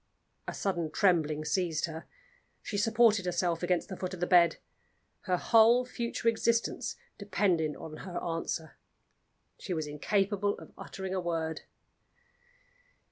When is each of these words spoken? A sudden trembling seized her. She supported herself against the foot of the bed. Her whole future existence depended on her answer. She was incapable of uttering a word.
A 0.47 0.53
sudden 0.55 0.89
trembling 0.89 1.45
seized 1.45 1.85
her. 1.85 2.07
She 2.63 2.75
supported 2.75 3.25
herself 3.27 3.61
against 3.61 3.87
the 3.87 3.95
foot 3.95 4.15
of 4.15 4.19
the 4.19 4.25
bed. 4.25 4.55
Her 5.25 5.37
whole 5.37 5.85
future 5.85 6.27
existence 6.27 6.95
depended 7.19 7.75
on 7.75 7.97
her 7.97 8.17
answer. 8.17 8.77
She 9.59 9.75
was 9.75 9.85
incapable 9.85 10.57
of 10.57 10.71
uttering 10.75 11.13
a 11.13 11.21
word. 11.21 11.61